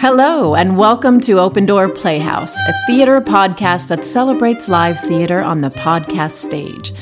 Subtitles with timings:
[0.00, 5.60] Hello, and welcome to Open Door Playhouse, a theater podcast that celebrates live theater on
[5.60, 6.92] the podcast stage.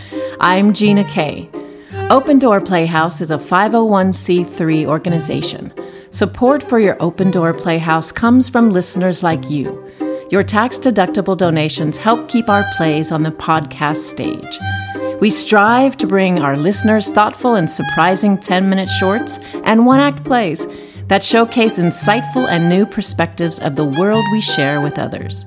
[0.40, 1.51] I'm Gina Kay.
[2.09, 5.74] Open Door Playhouse is a 501c3 organization.
[6.11, 9.86] Support for your Open Door Playhouse comes from listeners like you.
[10.30, 14.58] Your tax deductible donations help keep our plays on the podcast stage.
[15.20, 20.24] We strive to bring our listeners thoughtful and surprising 10 minute shorts and one act
[20.24, 20.66] plays
[21.09, 25.46] that showcase insightful and new perspectives of the world we share with others.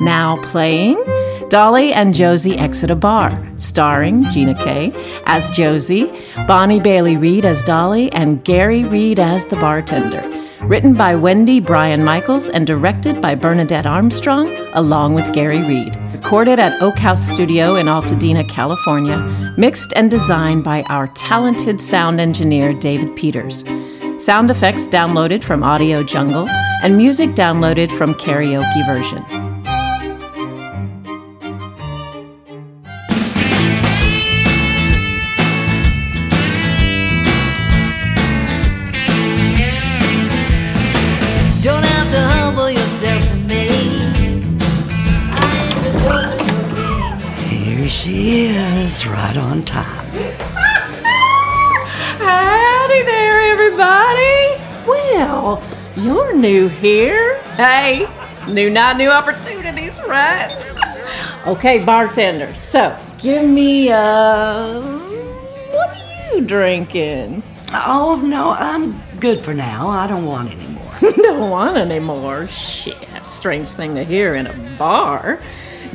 [0.00, 1.02] Now playing
[1.48, 4.90] Dolly and Josie Exit a Bar, starring Gina Kay
[5.26, 6.10] as Josie,
[6.46, 10.28] Bonnie Bailey Reed as Dolly, and Gary Reed as the bartender.
[10.62, 15.94] Written by Wendy Bryan Michaels and directed by Bernadette Armstrong, along with Gary Reed.
[16.12, 19.18] Recorded at Oak House Studio in Altadena, California.
[19.58, 23.64] Mixed and designed by our talented sound engineer, David Peters.
[24.22, 26.48] Sound effects downloaded from Audio Jungle,
[26.84, 29.20] and music downloaded from Karaoke Version.
[41.60, 43.66] Don't have to humble yourself to me.
[45.32, 46.46] I ain't the judge of
[46.78, 47.78] your king.
[47.78, 50.06] Here she is, right on time.
[52.22, 53.31] Howdy there,
[53.62, 54.60] everybody.
[54.88, 55.62] Well,
[55.96, 57.40] you're new here.
[57.54, 58.08] Hey,
[58.48, 60.50] new night, new opportunities, right?
[61.46, 62.52] okay, bartender.
[62.56, 67.44] So, give me uh, what are you drinking?
[67.72, 69.88] Oh, no, I'm good for now.
[69.88, 71.12] I don't want any more.
[71.22, 72.48] Don't want any more.
[72.48, 75.40] Shit, strange thing to hear in a bar.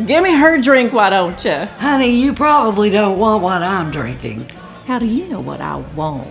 [0.05, 1.51] Give me her drink, why don't you?
[1.51, 4.49] Honey, you probably don't want what I'm drinking.
[4.85, 6.27] How do you know what I want?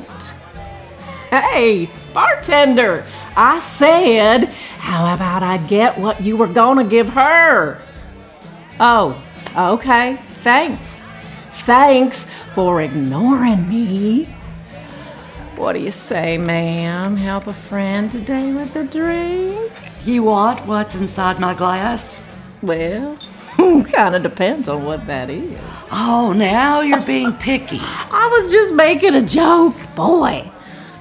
[1.30, 3.04] Hey, bartender,
[3.36, 4.44] I said,
[4.78, 7.80] how about I get what you were gonna give her?
[8.78, 9.20] Oh,
[9.56, 11.02] okay, thanks.
[11.50, 14.24] Thanks for ignoring me.
[15.56, 17.16] What do you say, ma'am?
[17.16, 19.72] Help a friend today with a drink?
[20.04, 22.24] You want what's inside my glass?
[22.62, 23.18] Well,
[23.56, 25.58] kind of depends on what that is.
[25.90, 27.78] Oh, now you're being picky.
[27.80, 29.74] I was just making a joke.
[29.94, 30.50] Boy,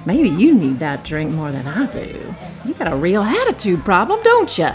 [0.06, 2.36] maybe you need that drink more than I do.
[2.66, 4.70] You got a real attitude problem, don't you?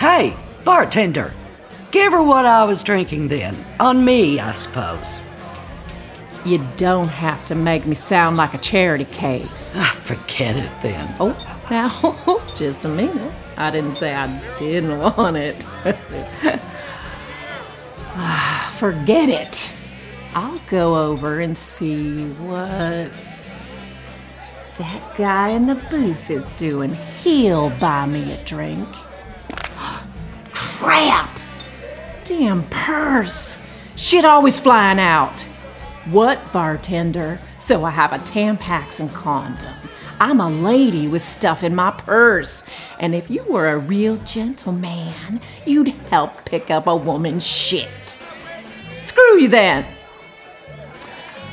[0.00, 1.32] Hey, bartender,
[1.90, 3.56] give her what I was drinking then.
[3.80, 5.20] On me, I suppose.
[6.44, 9.74] You don't have to make me sound like a charity case.
[9.78, 11.14] Ah, forget it then.
[11.20, 11.36] Oh,
[11.70, 13.32] now, just a minute.
[13.56, 15.56] I didn't say I didn't want it.
[18.20, 19.70] Ah, Forget it.
[20.34, 23.10] I'll go over and see what
[24.78, 26.94] that guy in the booth is doing.
[27.22, 28.88] He'll buy me a drink.
[30.52, 31.38] Crap!
[32.24, 33.58] Damn purse!
[33.96, 35.42] Shit always flying out.
[36.10, 37.40] What, bartender?
[37.58, 39.74] So I have a Tampax and condom.
[40.20, 42.64] I'm a lady with stuff in my purse.
[42.98, 48.18] And if you were a real gentleman, you'd help pick up a woman's shit.
[49.02, 49.86] Screw you then.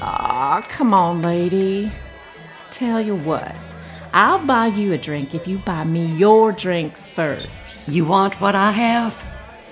[0.01, 1.91] Aw, come on, lady.
[2.75, 3.55] Tell you what,
[4.11, 7.47] I'll buy you a drink if you buy me your drink first.
[7.87, 9.23] You want what I have?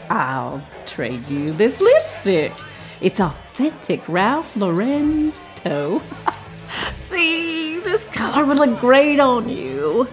[0.09, 2.53] I'll trade you this lipstick.
[3.01, 6.01] It's authentic Ralph Lauren toe.
[6.93, 10.07] See, this color would look great on you.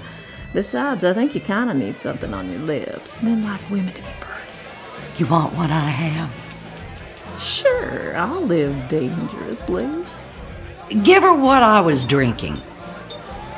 [0.53, 3.23] Besides, I think you kind of need something on your lips.
[3.23, 5.17] Men like women to be pretty.
[5.17, 7.41] You want what I have?
[7.41, 9.89] Sure, I'll live dangerously.
[11.05, 12.61] Give her what I was drinking.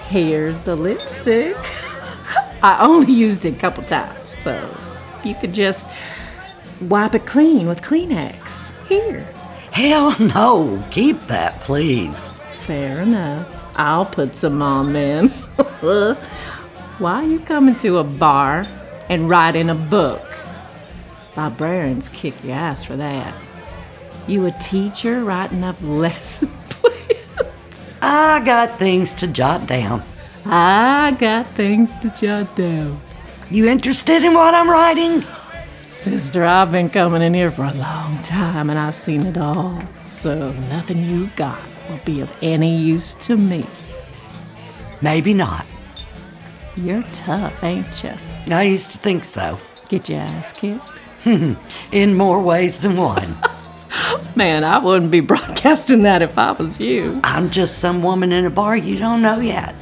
[0.09, 1.57] Here's the lipstick.
[2.63, 4.77] I only used it a couple times, so
[5.25, 5.91] you could just
[6.81, 8.71] wipe it clean with Kleenex.
[8.87, 9.25] Here.
[9.73, 12.31] Hell no, keep that, please.
[12.61, 13.49] Fair enough.
[13.75, 15.29] I'll put some on then.
[16.99, 18.67] Why are you coming to a bar
[19.09, 20.23] and writing a book?
[21.37, 23.35] Librarians kick your ass for that.
[24.27, 26.62] You a teacher writing up lesson plans?
[28.05, 30.03] I got things to jot down.
[30.45, 33.01] I got things to jot down.
[33.49, 35.25] You interested in what I'm writing?
[35.87, 39.81] Sister, I've been coming in here for a long time and I've seen it all.
[40.09, 43.65] So nothing you got will be of any use to me.
[45.01, 45.65] Maybe not.
[46.77, 48.15] You're tough, ain't you?
[48.49, 49.61] I used to think so.
[49.89, 50.83] Get your ass kicked?
[51.93, 53.39] In more ways than one.
[54.37, 57.21] Man, I wouldn't be broadcasting that if I was you.
[57.25, 59.75] I'm just some woman in a bar you don't know yet.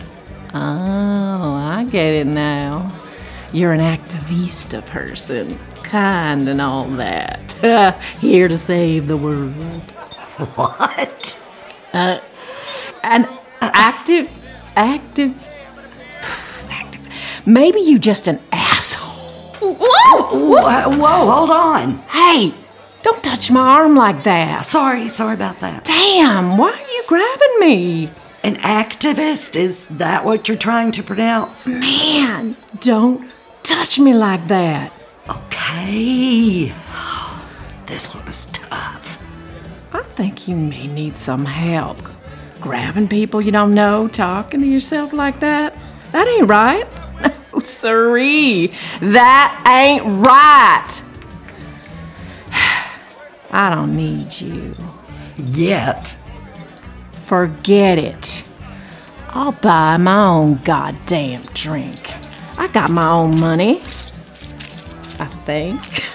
[0.52, 2.92] Oh, I get it now.
[3.52, 7.52] you're an activista person, kind and all that.
[8.20, 9.82] Here to save the world.
[10.56, 11.40] What?
[11.92, 12.20] Uh,
[13.02, 13.28] an
[13.60, 14.30] active,
[14.76, 15.48] active,
[16.70, 17.08] active.
[17.46, 19.54] Maybe you just an asshole.
[19.60, 20.38] Whoa!
[20.38, 21.98] Whoa, whoa, hold on.
[22.08, 22.54] Hey,
[23.10, 24.64] don't touch my arm like that.
[24.64, 25.84] Sorry, sorry about that.
[25.84, 28.10] Damn, why are you grabbing me?
[28.44, 31.66] An activist, is that what you're trying to pronounce?
[31.66, 33.28] Man, don't
[33.62, 34.92] touch me like that.
[35.28, 36.72] Okay.
[37.86, 39.18] This one is tough.
[39.92, 41.98] I think you may need some help.
[42.60, 45.76] Grabbing people you don't know, talking to yourself like that.
[46.12, 46.86] That ain't right.
[47.52, 48.72] No, siree.
[49.00, 51.09] That ain't right.
[53.50, 54.76] I don't need you.
[55.36, 56.16] Yet.
[57.12, 58.44] Forget it.
[59.30, 62.12] I'll buy my own goddamn drink.
[62.58, 63.78] I got my own money.
[65.18, 65.80] I think.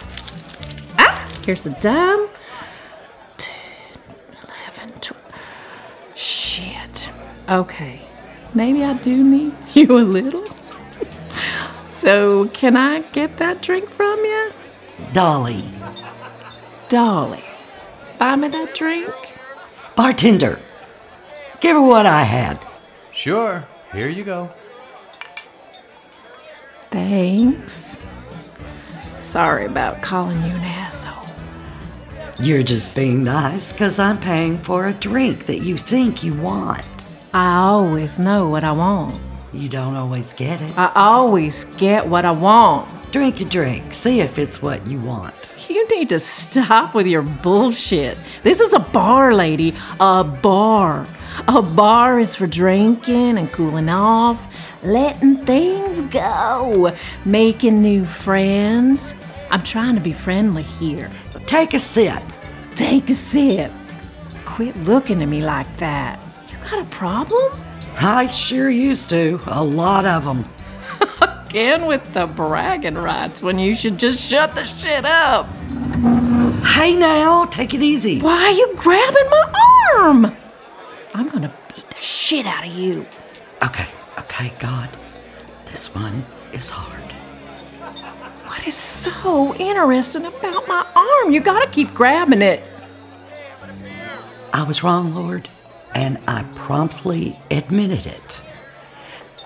[0.98, 2.28] Ah, here's a dime.
[3.38, 3.54] 10,
[4.78, 5.22] 11, 12.
[6.16, 7.10] Shit.
[7.50, 8.02] Okay.
[8.54, 10.46] Maybe I do need you a little.
[11.88, 14.52] So, can I get that drink from you?
[15.14, 15.64] Dolly.
[16.90, 17.44] Dolly,
[18.20, 19.14] buy me that drink?
[19.96, 20.60] Bartender.
[21.60, 22.60] Give her what I had.
[23.12, 24.52] Sure, here you go.
[26.92, 27.98] Thanks.
[29.20, 31.28] Sorry about calling you an asshole.
[32.40, 36.86] You're just being nice because I'm paying for a drink that you think you want.
[37.34, 39.20] I always know what I want.
[39.52, 40.78] You don't always get it.
[40.78, 42.90] I always get what I want.
[43.16, 43.94] Drink your drink.
[43.94, 45.34] See if it's what you want.
[45.70, 48.18] You need to stop with your bullshit.
[48.44, 49.74] This is a bar, lady.
[50.02, 51.08] A bar.
[51.48, 54.54] A bar is for drinking and cooling off,
[54.84, 59.16] letting things go, making new friends.
[59.50, 61.10] I'm trying to be friendly here.
[61.46, 62.22] Take a sip.
[62.76, 63.72] Take a sip.
[64.44, 66.22] Quit looking at me like that.
[66.50, 67.62] You got a problem?
[67.96, 69.40] I sure used to.
[69.48, 70.44] A lot of them.
[71.56, 75.48] Again with the bragging rights when you should just shut the shit up.
[76.66, 78.20] Hey now, take it easy.
[78.20, 79.54] Why are you grabbing my
[79.96, 80.36] arm?
[81.14, 83.06] I'm gonna beat the shit out of you.
[83.64, 83.88] Okay,
[84.20, 84.90] okay, God.
[85.72, 87.14] This one is hard.
[88.48, 91.32] What is so interesting about my arm?
[91.32, 92.62] You gotta keep grabbing it.
[94.52, 95.48] I was wrong, Lord,
[95.94, 98.42] and I promptly admitted it.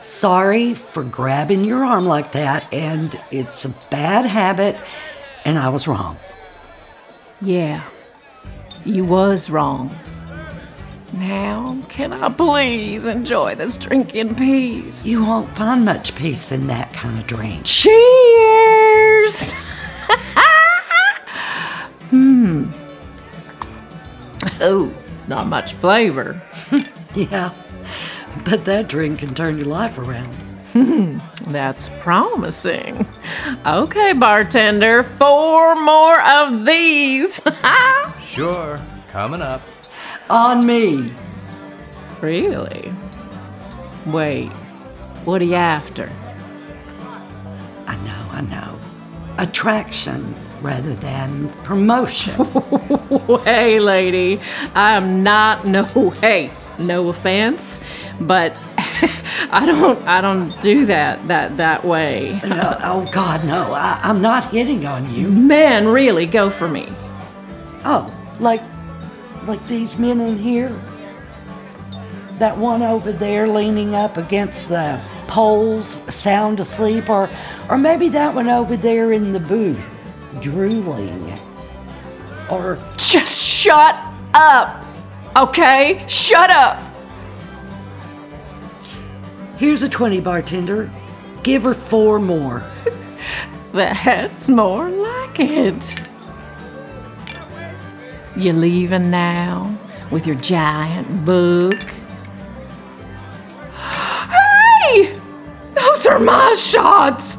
[0.09, 4.75] Sorry for grabbing your arm like that, and it's a bad habit,
[5.45, 6.17] and I was wrong.
[7.41, 7.87] Yeah,
[8.83, 9.95] you was wrong.
[11.13, 15.05] Now, can I please enjoy this drink in peace?
[15.05, 17.61] You won't find much peace in that kind of drink.
[17.63, 19.43] Cheers!
[22.09, 22.65] hmm.
[24.59, 24.93] Oh,
[25.27, 26.41] not much flavor.
[27.15, 27.51] Yeah,
[28.45, 30.29] but that drink can turn your life around.
[31.47, 33.07] That's promising.
[33.65, 37.41] Okay, bartender, four more of these.
[38.21, 38.79] Sure,
[39.11, 39.61] coming up.
[40.29, 41.11] On me.
[42.21, 42.93] really?
[44.05, 44.49] Wait,
[45.25, 46.11] what are you after?
[47.87, 48.79] I know, I know.
[49.39, 52.35] Attraction rather than promotion.
[53.43, 54.39] Hey, lady,
[54.75, 55.83] I am not no.
[56.21, 57.81] Hey, no offense,
[58.19, 58.53] but
[59.51, 60.05] I don't.
[60.07, 61.27] I don't do that.
[61.27, 62.39] That that way.
[62.45, 63.73] No, oh, God, no.
[63.73, 65.29] I, I'm not hitting on you.
[65.29, 66.87] Men, really, go for me.
[67.85, 68.61] Oh, like,
[69.45, 70.69] like these men in here.
[72.37, 77.29] That one over there leaning up against the poles, sound asleep, or,
[77.69, 79.85] or maybe that one over there in the booth,
[80.41, 81.39] drooling.
[82.49, 83.95] Or Just shut
[84.33, 84.85] up,
[85.35, 86.03] okay?
[86.07, 86.79] Shut up.
[89.57, 90.89] here's a twenty, bartender.
[91.43, 92.63] Give her four more.
[93.71, 95.95] That's more like it.
[98.35, 99.77] You leaving now
[100.11, 101.81] with your giant book?
[103.75, 105.19] Hey!
[105.73, 107.35] Those are my shots!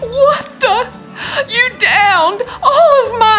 [0.00, 0.90] What the?
[1.48, 3.37] You downed all of my.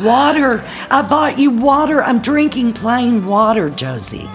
[0.00, 0.64] Water.
[0.90, 2.02] I bought you water.
[2.02, 4.28] I'm drinking plain water, Josie.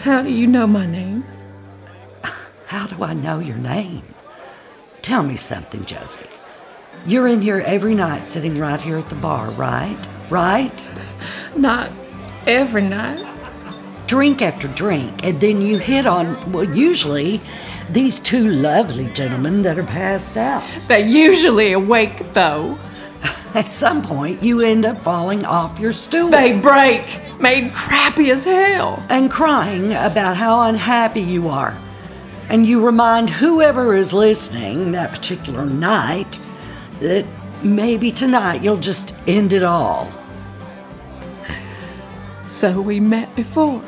[0.00, 1.24] How do you know my name?
[2.66, 4.02] How do I know your name?
[5.02, 6.26] Tell me something, Josie.
[7.06, 9.98] You're in here every night sitting right here at the bar, right?
[10.30, 10.88] Right?
[11.56, 11.90] Not
[12.46, 13.24] every night.
[14.06, 17.40] drink after drink, and then you hit on, well, usually
[17.90, 20.62] these two lovely gentlemen that are passed out.
[20.88, 22.78] They're usually awake, though.
[23.54, 28.44] At some point, you end up falling off your stool They break, made crappy as
[28.44, 29.04] hell.
[29.08, 31.76] and crying about how unhappy you are.
[32.48, 36.38] And you remind whoever is listening that particular night
[37.00, 37.26] that
[37.62, 40.12] maybe tonight you'll just end it all.
[42.48, 43.82] So we met before.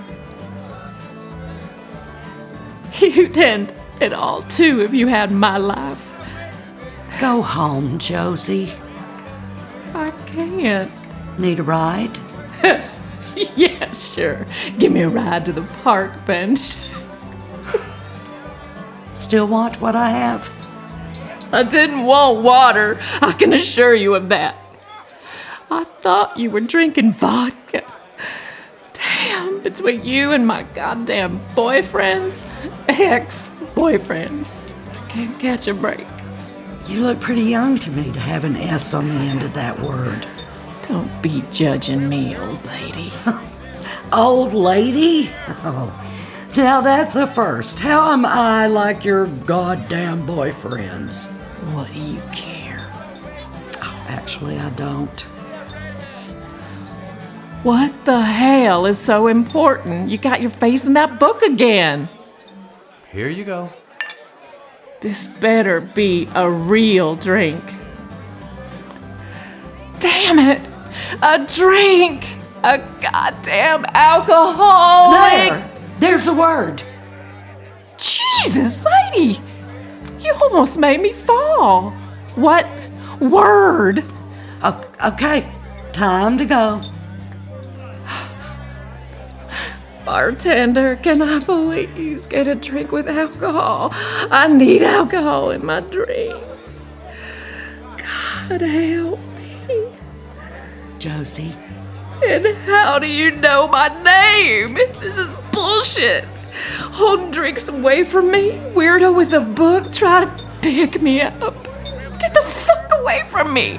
[2.99, 6.11] You'd end it all too if you had my life.
[7.21, 8.73] Go home, Josie.
[9.95, 10.91] I can't.
[11.39, 12.19] Need a ride?
[13.55, 14.47] Yeah, sure.
[14.79, 16.75] Give me a ride to the park bench.
[19.15, 20.51] Still want what I have?
[21.53, 22.99] I didn't want water.
[23.21, 24.57] I can assure you of that.
[25.71, 27.85] I thought you were drinking vodka.
[28.93, 32.49] Damn, between you and my goddamn boyfriends,
[32.89, 34.59] ex boyfriends,
[34.91, 36.05] I can't catch a break.
[36.89, 39.79] You look pretty young to me to have an S on the end of that
[39.79, 40.27] word.
[40.83, 43.13] Don't be judging me, old lady.
[44.13, 45.31] Old lady?
[45.65, 45.93] Oh,
[46.57, 47.79] now that's a first.
[47.79, 51.27] How am I like your goddamn boyfriends?
[51.75, 52.91] What do you care?
[53.83, 55.21] Oh, Actually, I don't.
[57.65, 60.09] What the hell is so important?
[60.09, 62.09] You got your face in that book again.
[63.11, 63.71] Here you go.
[65.01, 67.63] This better be a real drink.
[69.99, 70.61] Damn it!
[71.23, 72.27] A drink!
[72.63, 75.13] A goddamn alcohol!
[75.13, 75.71] There!
[76.01, 76.83] There's a word.
[77.97, 79.41] Jesus, lady!
[80.21, 81.93] You almost made me fall.
[82.35, 82.67] What
[83.21, 84.05] word?
[84.63, 85.51] Okay,
[85.93, 86.83] time to go.
[90.09, 93.91] Bartender, can I please get a drink with alcohol?
[94.31, 96.97] I need alcohol in my drinks.
[97.99, 99.21] God help
[99.69, 99.89] me.
[100.99, 101.55] Josie,
[102.25, 104.77] And how do you know my name?
[104.99, 106.25] This is bullshit.
[106.95, 111.65] Holding drinks away from me, weirdo with a book, try to pick me up.
[112.19, 113.79] Get the fuck away from me.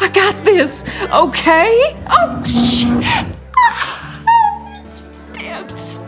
[0.00, 1.94] I got this, okay?
[2.08, 3.36] Oh, shit.
[3.58, 3.95] Ah.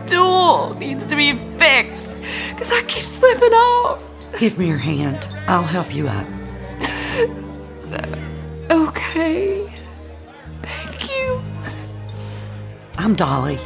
[0.09, 2.17] Stool needs to be fixed
[2.49, 4.11] because I keep slipping off.
[4.39, 5.23] give me your hand.
[5.47, 6.27] I'll help you up.
[8.71, 9.71] Okay.
[10.61, 11.41] Thank you.
[12.97, 13.57] I'm Dolly,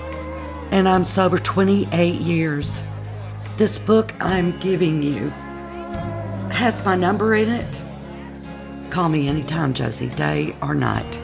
[0.71, 2.83] and I'm sober 28 years.
[3.57, 5.29] This book I'm giving you
[6.51, 7.83] has my number in it.
[8.91, 11.19] Call me anytime, Josie, day or night.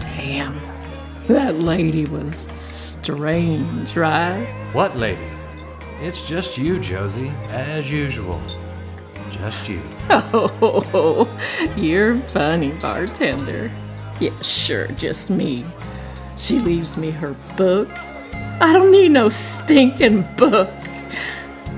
[0.00, 0.73] Damn.
[1.28, 4.44] That lady was strange, right?
[4.72, 5.26] What lady?
[6.00, 8.40] It's just you, Josie, as usual.
[9.30, 9.80] Just you.
[10.10, 11.26] Oh,
[11.76, 13.70] you're funny, bartender.
[14.20, 15.64] Yeah, sure, just me.
[16.36, 17.88] She leaves me her book.
[18.60, 20.70] I don't need no stinking book.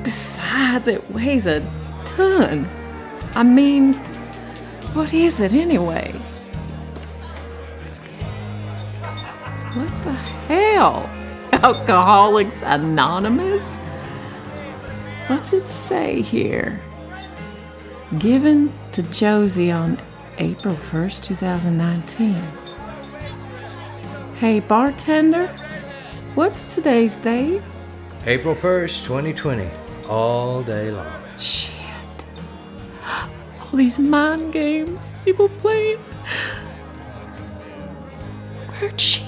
[0.03, 1.61] Besides, it weighs a
[2.05, 2.69] ton.
[3.35, 3.95] I mean,
[4.93, 6.15] what is it anyway?
[9.77, 11.07] What the hell?
[11.53, 13.75] Alcoholics Anonymous?
[15.27, 16.81] What's it say here?
[18.19, 20.01] Given to Josie on
[20.39, 22.37] April 1st, 2019.
[24.37, 25.49] Hey, bartender,
[26.35, 27.61] what's today's date?
[28.25, 29.69] April 1st, 2020.
[30.09, 31.23] All day long.
[31.39, 32.25] Shit.
[33.05, 35.99] All these mind games people playing.
[38.79, 39.26] Where'd she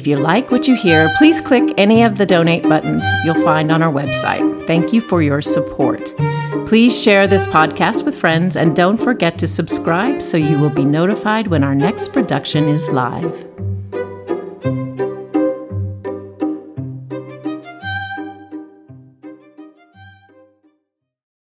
[0.00, 3.70] If you like what you hear, please click any of the donate buttons you'll find
[3.70, 4.66] on our website.
[4.66, 6.14] Thank you for your support.
[6.66, 10.86] Please share this podcast with friends and don't forget to subscribe so you will be
[10.86, 13.49] notified when our next production is live.